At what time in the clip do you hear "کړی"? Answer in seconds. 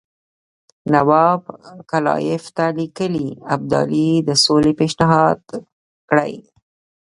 6.09-6.33